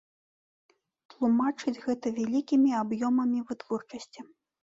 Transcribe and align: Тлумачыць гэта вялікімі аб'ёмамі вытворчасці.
Тлумачыць 1.13 1.73
гэта 1.83 2.05
вялікімі 2.17 2.69
аб'ёмамі 2.81 3.45
вытворчасці. 3.53 4.19